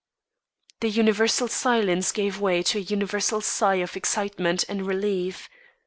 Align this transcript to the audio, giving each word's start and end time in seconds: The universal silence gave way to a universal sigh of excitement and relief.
The 0.79 0.89
universal 0.89 1.47
silence 1.47 2.11
gave 2.11 2.39
way 2.41 2.63
to 2.63 2.79
a 2.79 2.81
universal 2.81 3.39
sigh 3.39 3.75
of 3.85 3.95
excitement 3.95 4.65
and 4.67 4.87
relief. 4.87 5.47